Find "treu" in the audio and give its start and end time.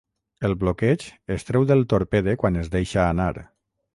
1.51-1.67